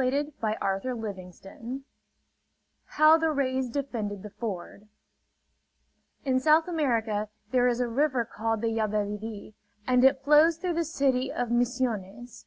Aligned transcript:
SOUTH 0.00 0.14
AMERICAN 0.14 0.50
JUNGLE 0.82 1.32
TALES 1.42 1.80
HOW 2.92 3.18
THE 3.18 3.30
RAYS 3.32 3.68
DEFENDED 3.68 4.22
THE 4.22 4.30
FORD 4.30 4.88
In 6.24 6.40
South 6.40 6.66
America 6.66 7.28
there 7.50 7.68
is 7.68 7.80
a 7.80 7.86
river 7.86 8.24
called 8.24 8.62
the 8.62 8.68
Yabebirì; 8.68 9.52
and 9.86 10.02
it 10.02 10.24
flows 10.24 10.56
through 10.56 10.72
the 10.72 10.86
city 10.86 11.30
of 11.30 11.50
Misiones. 11.50 12.46